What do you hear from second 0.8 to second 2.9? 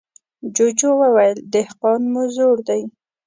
وويل: دهقان مو زوړ دی.